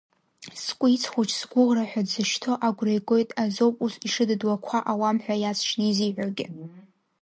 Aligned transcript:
Скәиц 0.63 1.03
хәыҷ-сгәыӷра 1.11 1.83
ҳәа 1.89 2.01
дзышьҭо 2.05 2.51
агәра 2.67 2.91
игоит 2.97 3.29
азоуп 3.43 3.75
ус 3.85 3.93
ишыдыдуа 4.07 4.55
қәа 4.65 4.79
ауам 4.91 5.17
ҳәа 5.23 5.35
иаҵшьны 5.39 5.85
изиҳәогьы. 5.87 6.45